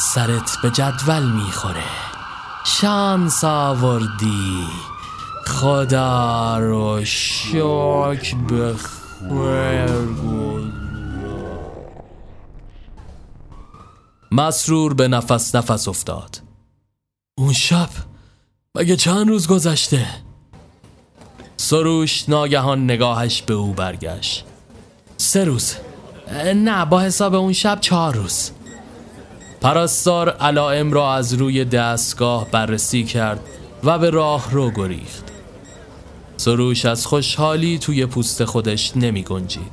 [0.00, 1.84] سرت به جدول می‌خوره.
[2.64, 4.66] شانس آوردی.
[5.46, 9.00] خدا رو شک بخیر
[14.32, 16.49] مسرور به نفس نفس افتاد.
[17.40, 17.88] اون شب
[18.74, 20.06] مگه چند روز گذشته؟
[21.56, 24.44] سروش ناگهان نگاهش به او برگشت.
[25.16, 25.74] سه روز.
[26.54, 28.50] نه با حساب اون شب چهار روز.
[29.60, 33.40] پرستار علائم را از روی دستگاه بررسی کرد
[33.84, 35.24] و به راه رو گریخت.
[36.36, 39.72] سروش از خوشحالی توی پوست خودش نمی گنجید.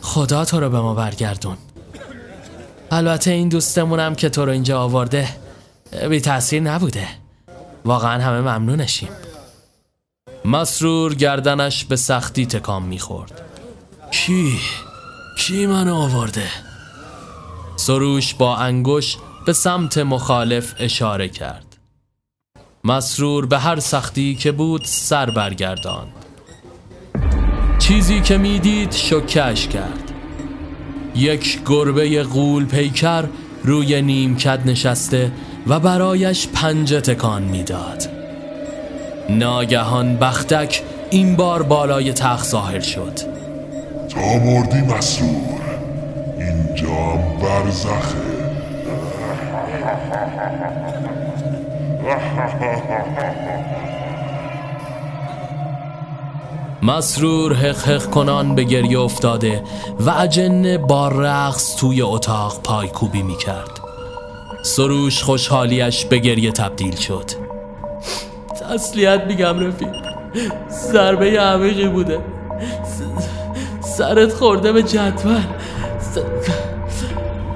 [0.00, 1.56] خدا تو رو به ما برگردون.
[2.90, 5.43] البته این دوستمونم که تو رو اینجا آورده
[6.10, 7.08] بی تاثیر نبوده.
[7.84, 9.08] واقعا همه ممنونشیم.
[10.44, 13.40] مسرور گردنش به سختی تکام می‌خورد.
[14.10, 14.58] کی؟
[15.38, 16.48] کی من آورده؟
[17.76, 21.76] سروش با انگوش به سمت مخالف اشاره کرد.
[22.84, 26.12] مسرور به هر سختی که بود سر برگرداند.
[27.78, 30.12] چیزی که می‌دید شکش کرد.
[31.14, 33.24] یک گربه غول پیکر
[33.64, 35.32] روی نیمکت نشسته
[35.66, 38.08] و برایش پنجه تکان می‌داد.
[39.30, 43.12] ناگهان بختک این بار بالای تخت ظاهر شد.
[44.08, 45.60] تا مردی مسرور.
[46.38, 48.34] اینجا هم برزخه.
[56.82, 59.62] مسرور حق حق کنان به گریه افتاده
[60.00, 63.83] و اجنه با رقص توی اتاق پایکوبی می کرد
[64.64, 67.24] سروش خوشحالیش به گریه تبدیل شد.
[68.60, 69.94] تسلیت میگم رفیق
[70.70, 72.20] ضربه عمیقی بوده.
[73.80, 75.44] سرت خورده به جدول.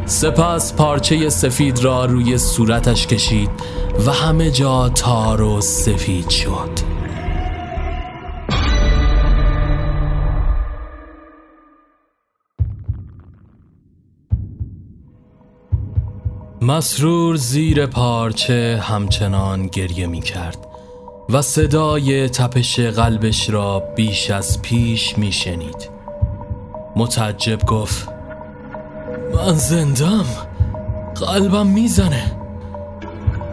[0.07, 3.51] سپس پارچه سفید را روی صورتش کشید
[4.07, 6.88] و همه جا تار و سفید شد.
[16.68, 20.66] مسرور زیر پارچه همچنان گریه می کرد
[21.28, 25.90] و صدای تپش قلبش را بیش از پیش می شنید.
[26.96, 28.09] متعجب گفت
[29.35, 30.24] من زندم
[31.14, 32.33] قلبم می‌زنه.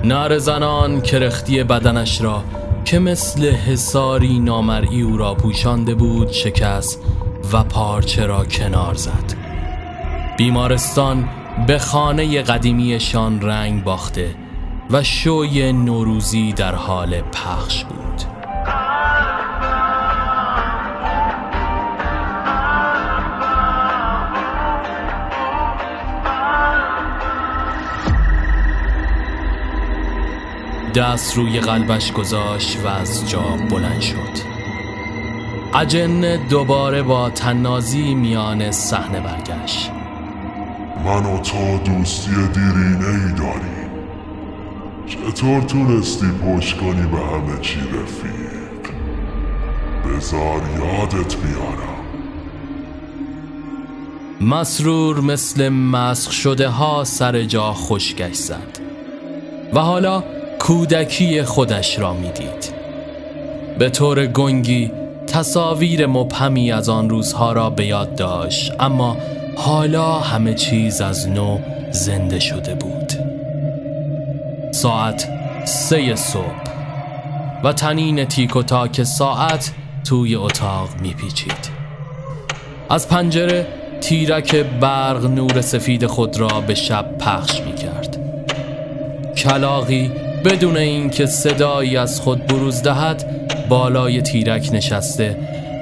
[0.03, 2.43] نر زنان کرختی بدنش را
[2.85, 7.01] که مثل حساری نامرئی او را پوشانده بود شکست
[7.53, 9.33] و پارچه را کنار زد.
[10.37, 11.29] بیمارستان
[11.67, 14.35] به خانه قدیمیشان رنگ باخته
[14.89, 17.95] و شوی نوروزی در حال پخش بود.
[30.95, 34.45] دست روی قلبش گذاشت و از جا بلند شد.
[35.73, 39.94] اجن دوباره با تنازی میان صحنه برگشت.
[41.05, 43.89] من و تو دوستی دیرینه ای داریم
[45.07, 48.95] چطور تونستی پشت کنی به همه چی رفیق؟
[50.05, 51.95] بزار یادت بیارم.
[54.41, 58.79] مسرور مثل مسخ شده ها سر جا خشکش زد
[59.73, 60.23] و حالا
[60.59, 62.73] کودکی خودش را می‌دید.
[63.79, 64.91] به طور گنگی
[65.27, 69.17] تصاویر مبهمی از آن روزها را به یاد داشت اما
[69.55, 71.59] حالا همه چیز از نو
[71.91, 73.13] زنده شده بود.
[74.71, 75.29] ساعت
[75.65, 76.65] سه صبح.
[77.63, 79.71] و تنین تیک و تاک ساعت
[80.03, 81.69] توی اتاق میپیچید.
[82.89, 83.67] از پنجره
[84.01, 88.17] تیرک برق نور سفید خود را به شب پخش می‌کرد.
[89.37, 90.11] کلاقی
[90.45, 93.25] بدون اینکه صدایی از خود بروز دهد
[93.69, 95.37] بالای تیرک نشسته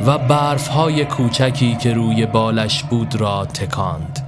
[0.06, 4.20] و برف های کوچکی که روی بالش بود را تکاند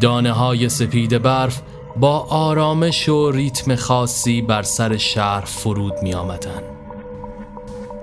[0.00, 1.62] دانه های سپید برف
[1.96, 6.62] با آرامش و ریتم خاصی بر سر شهر فرود می آمدن.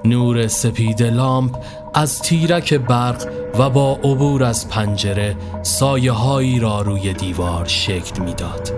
[0.05, 1.57] نور سپید لامپ
[1.93, 3.27] از تیرک برق
[3.59, 8.71] و با عبور از پنجره سایه هایی را روی دیوار شکل می‌داد.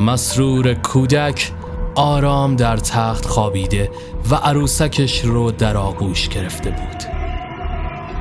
[0.00, 1.52] مسرور کودک
[1.94, 3.90] آرام در تخت خوابیده
[4.30, 7.02] و عروسکش رو در آغوش گرفته بود.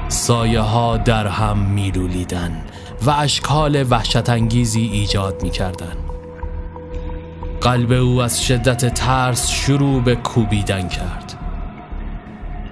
[0.07, 2.63] سایه ها در هم میلولیدن
[3.05, 5.95] و اشکال وحشت انگیزی ایجاد می‌کردن.
[7.61, 11.33] قلب او از شدت ترس شروع به کوبیدن کرد.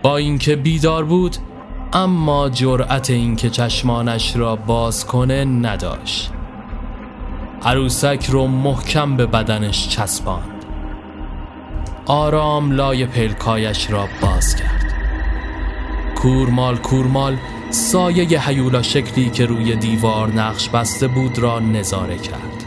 [0.02, 1.38] با اینکه بیدار بود
[1.94, 6.32] اما جرأت اینکه چشمانش را باز کنه نداشت.
[7.64, 10.51] عروسک رو محکم به بدنش چسباند.
[12.06, 14.94] آرام لای پلکایش را باز کرد.
[16.16, 17.38] کورمال کورمال
[17.70, 22.66] سایه هیولا شکلی که روی دیوار نقش بسته بود را نظاره کرد.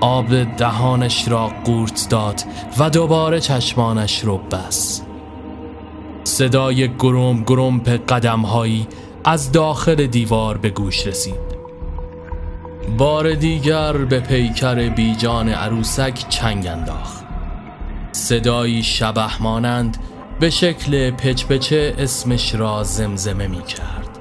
[0.00, 2.42] آب دهانش را قورت داد
[2.78, 5.02] و دوباره چشمانش رو بس
[6.24, 8.88] صدای گروم گرومپ قدمهایی
[9.24, 11.62] از داخل دیوار به گوش رسید.
[12.98, 17.21] بار دیگر به پیکر بیجان عروسک چنگ انداخت.
[18.12, 19.96] صدایی شبه مانند
[20.40, 24.18] به شکل پچپچه اسمش را زمزمه می کرد.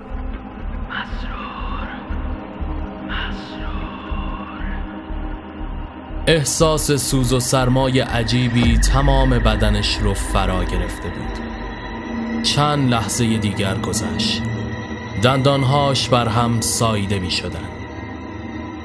[6.28, 12.44] احساس سوز و سرمای عجیبی تمام بدنش رو فرا گرفته بود.
[12.44, 14.42] چند لحظه دیگر گذشت.
[15.24, 17.81] دندانهاش بر هم سایده می شدن.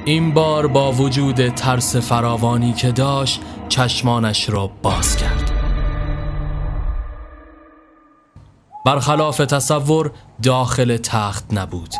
[0.07, 5.51] این بار با وجود ترس فراوانی که داشت چشمانش را باز کرد.
[8.85, 10.11] برخلاف تصور
[10.43, 11.93] داخل تخت نبود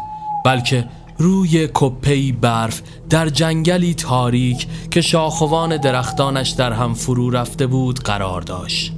[0.46, 0.88] بلکه
[1.18, 8.42] روی کپی برف در جنگلی تاریک که شاخوان درختانش در هم فرو رفته بود قرار
[8.42, 8.94] داشت.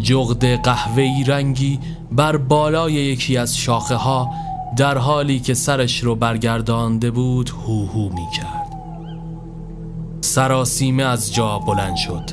[0.00, 1.80] جغد قهوه‌ای رنگی
[2.12, 4.30] بر بالای یکی از شاخه ها
[4.76, 8.68] در حالی که سرش رو برگردانده بود هوهو می کرد
[10.20, 12.30] سراسیمه از جا بلند شد.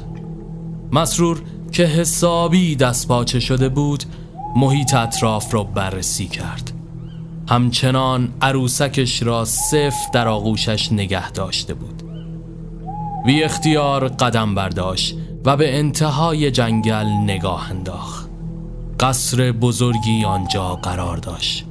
[0.91, 4.03] مسرور که حسابی دست باچه شده بود
[4.55, 6.71] محیط اطراف را بررسی کرد.
[7.49, 12.03] همچنان عروسکش را صف در آغوشش نگه داشته بود.
[13.25, 15.15] بی اختیار قدم برداشت
[15.45, 18.29] و به انتهای جنگل نگاه انداخت.
[18.99, 21.65] قصر بزرگی آنجا قرار داشت.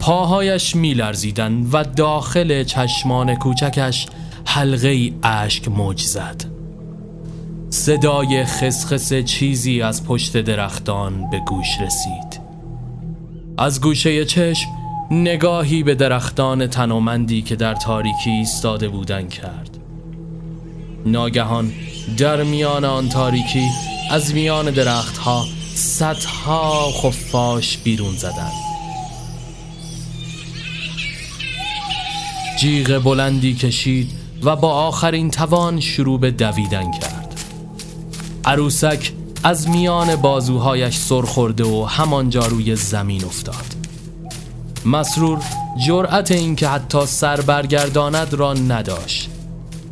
[0.00, 4.06] پاهایش میلرزیدند و داخل چشمان کوچکش
[4.44, 6.44] حلقه اشک موج زد.
[7.70, 12.40] صدای خسخس چیزی از پشت درختان به گوش رسید.
[13.58, 14.68] از گوشه چشم
[15.10, 19.78] نگاهی به درختان تنومندی که در تاریکی ایستاده بودن کرد.
[21.06, 21.72] ناگهان
[22.18, 23.68] در میان آن تاریکی
[24.10, 25.44] از میان درختها
[25.74, 28.69] صدها خفاش بیرون زدند.
[32.60, 34.10] جیغ بلندی کشید
[34.42, 37.40] و با آخرین توان شروع به دویدن کرد.
[38.44, 43.64] عروسک از میان بازوهایش سر خورده و همانجا روی زمین افتاد.
[44.84, 45.38] مسرور
[45.86, 49.30] جرأت اینکه حتی سر برگرداند را نداشت.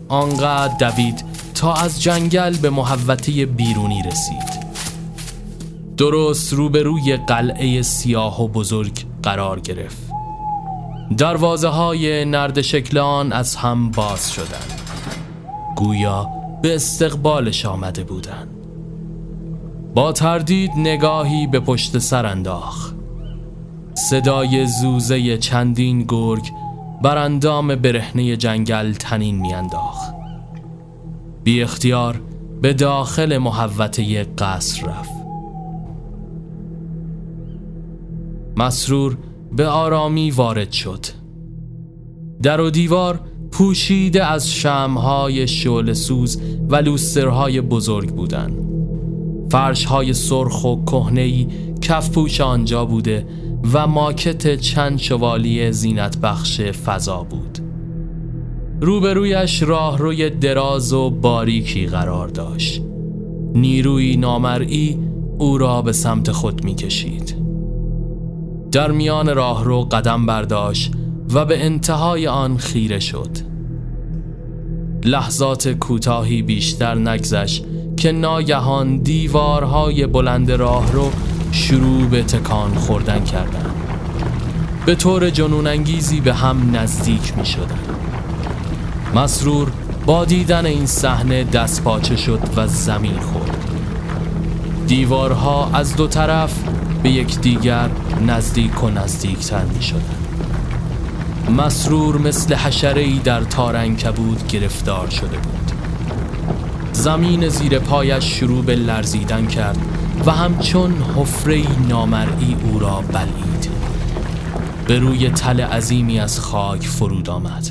[0.08, 4.68] آنقدر دوید تا از جنگل به محوطه بیرونی رسید.
[5.96, 10.07] درست روبروی قلعه سیاه و بزرگ قرار گرفت.
[11.16, 14.80] دروازه های نرد شکلان از هم باز شدند.
[15.76, 16.28] گویا
[16.62, 18.48] به استقبالش آمده بودند.
[19.94, 22.94] با تردید نگاهی به پشت سر انداخت.
[23.94, 26.50] صدای زوزه چندین گرگ
[27.02, 30.14] بر اندام برهنه جنگل تنین میانداخت.
[31.44, 32.20] بی اختیار
[32.62, 35.18] به داخل محوطه قصر رفت.
[38.56, 39.16] مسرور
[39.56, 41.06] به آرامی وارد شد.
[42.42, 43.20] در و دیوار
[43.50, 48.68] پوشیده از شمهای شعله سوز و لوسترهای بزرگ بودند
[49.50, 51.46] فرشهای سرخ و کهنه‌ای
[51.80, 53.26] کف پوش آنجا بوده
[53.72, 57.58] و ماکت چند شوالی زینت بخش فضا بود.
[58.80, 62.82] روبرویش راهروی دراز و باریکی قرار داشت.
[63.54, 64.98] نیروی نامرئی
[65.38, 67.37] او را به سمت خود می کشید
[68.72, 70.92] در میان راهرو قدم برداشت
[71.34, 73.30] و به انتهای آن خیره شد.
[75.04, 77.64] لحظات کوتاهی بیشتر نگذشت
[77.96, 81.10] که ناگهان دیوارهای بلند راهرو
[81.52, 83.74] شروع به تکان خوردن کردند.
[84.86, 87.78] به طور جنون انگیزی به هم نزدیک می شدن.
[89.14, 89.72] مسرور
[90.06, 93.64] با دیدن این صحنه دست پاچه شد و زمین خورد.
[94.86, 96.64] دیوارها از دو طرف
[97.02, 97.90] به یکدیگر
[98.26, 100.18] نزدیک و نزدیکتر می شدن.
[101.56, 105.72] مسرور مثل حشره در تار بود گرفتار شده بود.
[106.92, 109.78] زمین زیر پایش شروع به لرزیدن کرد
[110.26, 113.70] و همچون حفره نامرئی او را بلید
[114.88, 117.70] به روی تل عظیمی از خاک فرود آمد.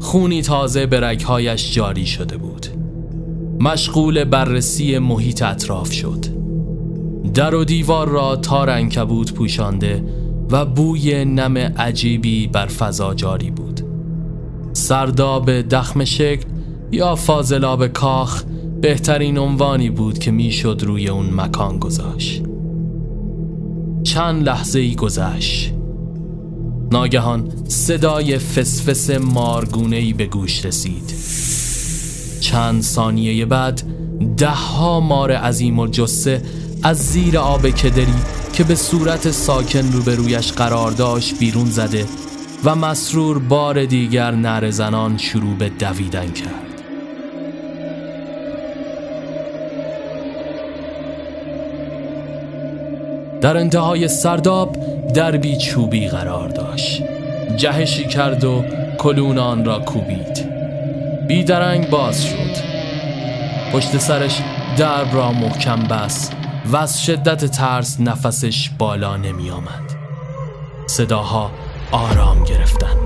[0.00, 2.66] خونی تازه به رگهایش جاری شده بود.
[3.60, 6.35] مشغول بررسی محیط اطراف شد.
[7.34, 10.04] در و دیوار را تار انکبوت پوشانده
[10.50, 13.80] و بوی نم عجیبی بر فضا جاری بود.
[14.72, 16.44] سرداب دخم شکل
[16.92, 18.42] یا فاضلاب کاخ
[18.80, 22.42] بهترین عنوانی بود که می‌شد روی اون مکان گذاشت.
[24.02, 25.72] چند لحظه ای گذشت.
[26.92, 31.14] ناگهان صدای فسفس مارگونه ای به گوش رسید.
[32.40, 33.82] چند ثانیه بعد
[34.36, 36.42] ده ها مار عظیم الجسه
[36.86, 38.14] از زیر آب کدری
[38.52, 42.04] که به صورت ساکن روبرویش قرار داشت بیرون زده
[42.64, 46.82] و مسرور بار دیگر نر زنان شروع به دویدن کرد.
[53.40, 54.76] در انتهای سرداب
[55.14, 57.02] دربی چوبی قرار داشت.
[57.56, 58.64] جهشی کرد و
[58.98, 60.50] کلون آن را کوبید.
[61.28, 62.56] بیدرنگ باز شد.
[63.72, 64.42] پشت سرش
[64.76, 66.45] درب را محکم بست.
[66.72, 69.94] و از شدت ترس نفسش بالا نمی آمد
[70.86, 71.50] صداها
[71.92, 72.96] آرام گرفتن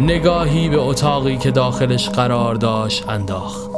[0.00, 3.70] نگاهی به اتاقی که داخلش قرار داشت انداخت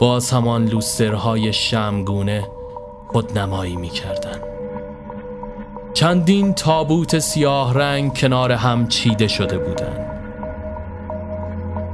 [0.00, 2.48] باز همان لوسترهای شمگونه
[3.08, 4.40] خودنمایی می کردن.
[5.94, 10.06] چندین تابوت سیاه رنگ کنار هم چیده شده بودند.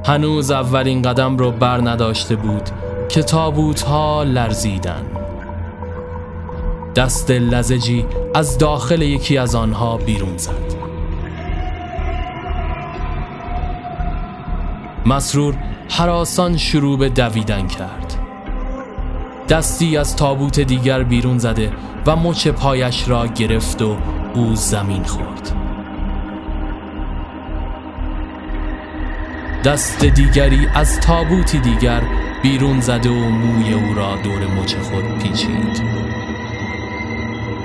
[0.06, 2.70] هنوز اولین قدم رو بر نداشته بود
[3.08, 5.02] که تابوت ها لرزیدن.
[6.96, 10.74] دست لزجی از داخل یکی از آنها بیرون زد.
[15.06, 15.54] مسرور
[15.88, 18.14] حراسان شروع به دویدن کرد.
[19.48, 21.72] دستی از تابوت دیگر بیرون زده
[22.06, 23.96] و مچ پایش را گرفت و
[24.34, 25.65] او زمین خورد.
[29.66, 32.02] دست دیگری از تابوتی دیگر
[32.42, 35.82] بیرون زده و موی او را دور مچ خود پیچید.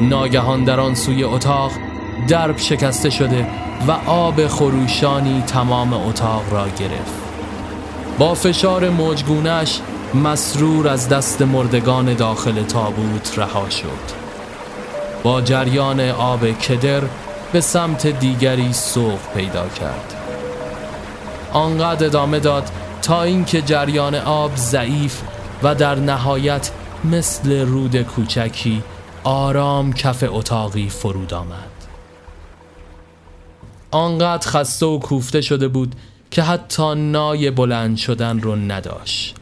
[0.02, 1.72] ناگهان در آن سوی اتاق
[2.28, 3.48] درب شکسته شده
[3.88, 7.14] و آب خروشانی تمام اتاق را گرفت.
[8.20, 9.82] با فشار موجگونش
[10.14, 14.22] مسرور از دست مردگان داخل تابوت رها شد.
[15.24, 17.02] با جریان آب کدر
[17.52, 20.21] به سمت دیگری سوق پیدا کرد.
[21.54, 22.70] آنقدر ادامه داد
[23.02, 25.22] تا اینکه جریان آب ضعیف
[25.64, 26.72] و در نهایت
[27.04, 28.84] مثل رود کوچکی
[29.24, 31.72] آرام کف اتاقی فرود آمد
[33.92, 35.96] آنقدر خسته و کوفته شده بود
[36.32, 39.36] که حتی نای بلند شدن رو نداشت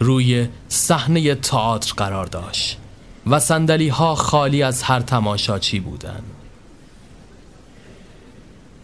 [0.00, 2.78] روی صحنه تئاتر قرار داشت
[3.26, 6.39] و سندلی ها خالی از هر تماشاچی بودند.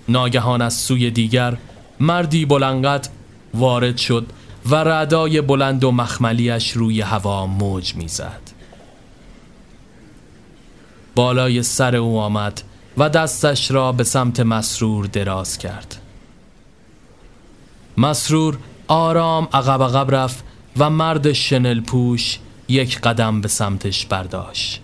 [0.08, 1.56] ناگهان از سوی دیگر
[2.00, 3.08] مردی بلنگت
[3.54, 4.26] وارد شد
[4.66, 8.40] و رعدای بلند و مخملیش روی هوا موج می‌زد.
[11.14, 12.62] بالای سر او آمد
[12.96, 16.00] و دستش را به سمت مسرور دراز کرد.
[17.96, 20.44] مسرور آرام عقب عقب رفت
[20.76, 22.38] و مرد شنل پوش
[22.68, 24.80] یک قدم به سمتش برداشت.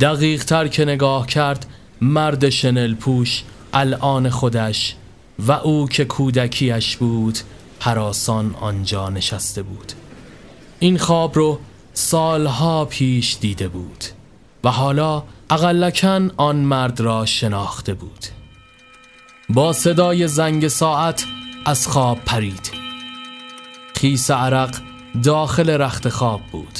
[0.00, 1.66] دقیق تر که نگاه کرد
[2.00, 3.42] مرد شنل پوش
[3.72, 4.96] الان خودش
[5.38, 7.38] و او که کودکیش بود
[7.80, 9.92] حراسان آنجا نشسته بود.
[10.78, 11.58] این خواب رو
[11.94, 14.04] سالها پیش دیده بود
[14.64, 18.26] و حالا اقلکن آن مرد را شناخته بود.
[19.48, 21.24] با صدای زنگ ساعت
[21.64, 22.70] از خواب پرید.
[23.94, 24.76] خیس عرق
[25.22, 26.78] داخل رخت خواب بود.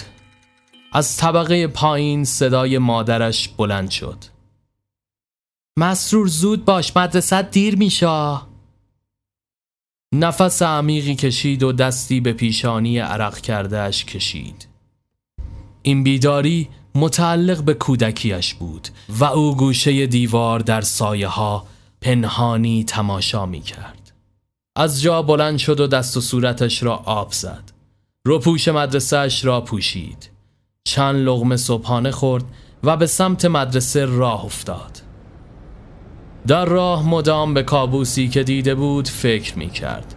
[0.93, 4.36] از طبقه پایین صدای مادرش بلند شد.
[5.79, 8.41] مسرور زود باش مدرسه دیر میشه
[10.15, 14.69] نفس عمیقی کشید و دستی به پیشانی عرق کردهش کشید
[15.83, 21.67] این بیداری متعلق به کودکیش بود و او گوشه دیوار در سایه ها
[22.01, 24.13] پنهانی تماشا می کرد.
[24.77, 27.73] از جا بلند شد و دست و صورتش را آب زد.
[28.27, 30.31] روپوش مدرسهش را پوشید.
[30.85, 32.45] چند لغمه صبحانه خورد
[32.85, 35.06] و به سمت مدرسه راه افتاد.
[36.47, 40.15] در راه مدام به کابوسی که دیده بود فکر می کرد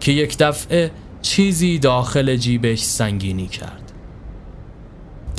[0.00, 0.90] که یک دفعه
[1.22, 3.92] چیزی داخل جیبش سنگینی کرد.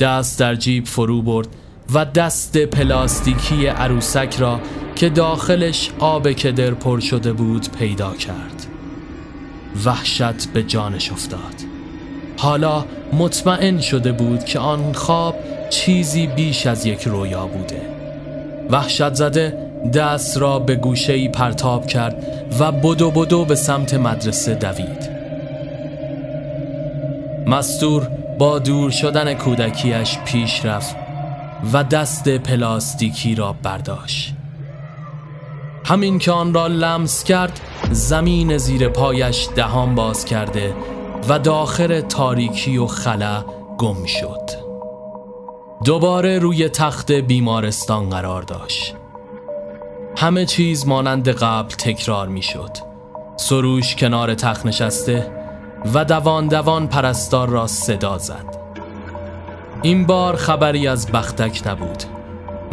[0.00, 1.48] دست در جیب فرو برد
[1.94, 4.60] و دست پلاستیکی عروسک را
[4.94, 8.66] که داخلش آب کدر پر شده بود پیدا کرد.
[9.84, 11.54] وحشت به جانش افتاد.
[12.36, 15.34] حالا مطمئن شده بود که آن خواب
[15.70, 17.82] چیزی بیش از یک رویا بوده.
[18.70, 22.26] وحشت زده دست را به گوشه ای پرتاب کرد
[22.60, 25.10] و بدو بدو به سمت مدرسه دوید.
[27.46, 28.08] مستور
[28.38, 30.96] با دور شدن کودکیش پیش رفت
[31.72, 34.34] و دست پلاستیکی را برداشت.
[35.84, 37.60] همین که آن را لمس کرد
[37.90, 40.74] زمین زیر پایش دهان باز کرده
[41.28, 43.44] و داخل تاریکی و خلا
[43.78, 44.50] گم شد.
[45.84, 48.94] دوباره روی تخت بیمارستان قرار داشت.
[50.22, 52.70] همه چیز مانند قبل تکرار می شد
[53.36, 55.30] سروش کنار تخت نشسته
[55.94, 58.56] و دوان دوان پرستار را صدا زد.
[59.82, 62.02] این بار خبری از بختک نبود.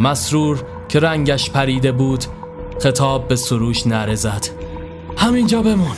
[0.00, 2.24] مسرور که رنگش پریده بود
[2.82, 4.46] خطاب به سروش نره زد.
[5.16, 5.96] همینجا بمون.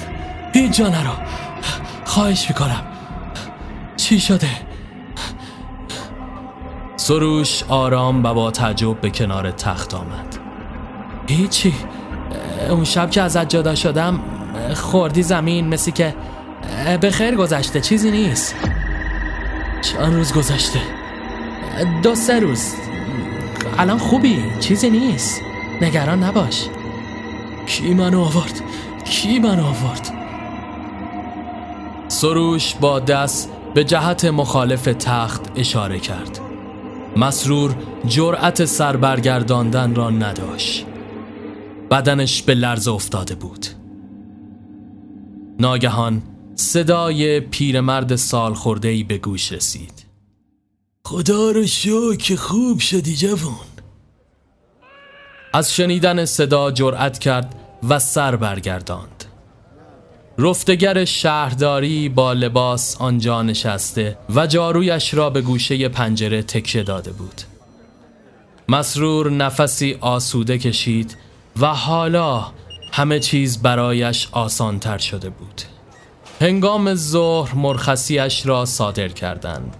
[0.55, 0.90] هیچ جا
[2.05, 2.82] خواهش می‌کنم.
[3.96, 4.50] چی شده؟
[6.96, 10.41] سروش آرام و با تعجب به کنار تخت آمد.
[11.33, 11.74] هیچی.
[12.70, 14.20] اون شب که ازت جدا شدم
[14.74, 16.14] خوردی زمین مثل که
[17.01, 18.55] به خیر گذشته چیزی نیست.
[19.83, 20.80] چند روز گذشته.
[22.03, 22.74] دو سه روز.
[23.78, 25.41] الان خوبی چیزی نیست.
[25.80, 26.68] نگران نباش.
[27.66, 28.61] کی منو آورد؟
[29.05, 30.12] کی منو آورد؟
[32.09, 36.41] سروش با دست به جهت مخالف تخت اشاره کرد.
[37.16, 37.74] مسرور
[38.07, 40.87] جرأت سربرگرداندن را نداشت.
[41.93, 43.66] بدنش به لرز افتاده بود.
[45.61, 46.22] ناگهان
[46.55, 50.07] صدای پیرمرد سال خورده به گوش رسید.
[51.05, 53.66] خدا رو شو که خوب شدی جوان.
[55.53, 57.55] از شنیدن صدا جرأت کرد
[57.88, 59.24] و سر برگرداند.
[60.38, 67.43] رفتگر شهرداری با لباس آنجا نشسته و جارویش را به گوشه پنجره تکیه داده بود.
[68.68, 71.16] مسرور نفسی آسوده کشید
[71.61, 72.46] و حالا
[72.92, 75.62] همه چیز برایش آسانتر شده بود.
[76.40, 79.76] هنگام ظهر مرخصیش را صادر کردند.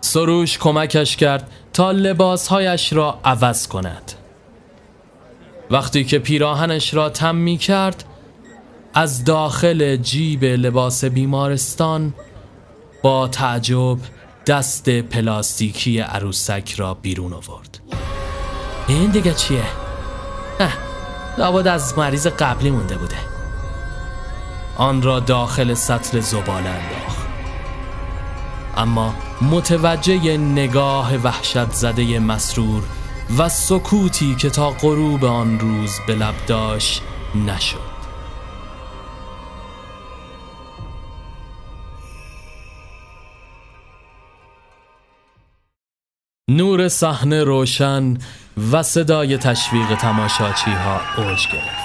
[0.00, 4.12] سروش کمکش کرد تا لباسهایش را عوض کند.
[5.70, 8.04] وقتی که پیراهنش را تم می کرد
[8.94, 12.14] از داخل جیب لباس بیمارستان
[13.02, 13.98] با تعجب
[14.46, 17.78] دست پلاستیکی عروسک را بیرون آورد.
[18.88, 19.81] این دیگه چیه؟
[21.38, 23.16] لابد از مریض قبلی مونده بوده.
[24.76, 27.26] آن را داخل سطل زباله انداخت.
[28.76, 32.82] اما متوجه نگاه وحشت زده مسرور
[33.38, 37.02] و سکوتی که تا غروب آن روز به لب داشت
[37.46, 37.91] نشد.
[46.56, 48.16] نور صحنه روشن
[48.72, 51.82] و صدای تشویق تماشاچی ها اوج گرفت.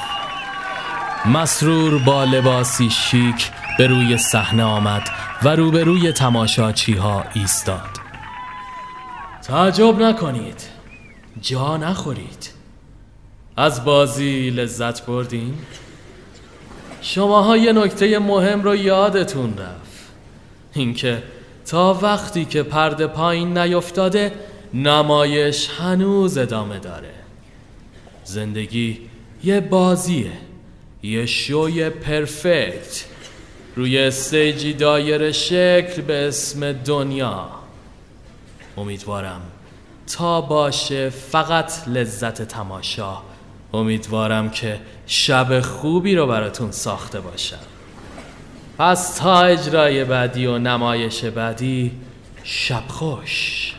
[1.25, 5.01] مسرور با لباسی شیک به روی صحنه آمد
[5.43, 7.89] و روبروی تماشاچی ها ایستاد.
[9.43, 10.61] تعجب نکنید.
[11.41, 12.49] جا نخورید.
[13.57, 15.53] از بازی لذت بردین؟
[17.01, 20.11] شماها یه نکته مهم رو یادتون رفت.
[20.73, 21.23] اینکه
[21.65, 24.31] تا وقتی که پرده پایین نیفتاده
[24.73, 27.13] نمایش هنوز ادامه داره.
[28.23, 28.99] زندگی
[29.43, 30.31] یه بازیه
[31.03, 33.05] یه شوی پرفکت.
[33.75, 37.49] روی استیجی دایر شکل به اسم دنیا.
[38.77, 39.41] امیدوارم
[40.07, 43.17] تا باشه فقط لذت تماشا.
[43.73, 47.59] امیدوارم که شب خوبی رو براتون ساخته باشم.
[48.77, 51.91] پس تا اجرای بعدی و نمایش بعدی
[52.43, 53.73] شب خوش.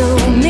[0.00, 0.49] 有没？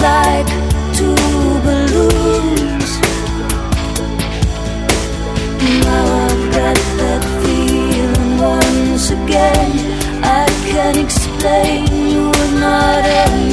[0.00, 0.48] like
[0.94, 1.14] two
[1.66, 2.90] balloons.
[5.84, 9.72] Now I've got that feeling once again.
[10.22, 13.45] I can't explain you were not.